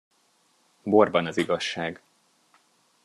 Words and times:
Borban 0.83 1.25
az 1.25 1.37
igazság. 1.37 2.01